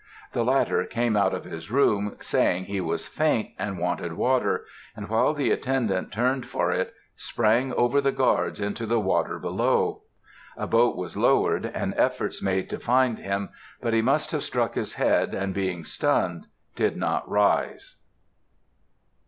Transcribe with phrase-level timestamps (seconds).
[0.33, 4.65] The latter came out of his room, saying he was faint, and wanted water,
[4.97, 10.01] and, while the attendant turned for it, sprang over the guards into the water below.
[10.57, 14.73] A boat was lowered, and efforts made to find him, but he must have struck
[14.73, 17.97] his head, and, being stunned, did not rise.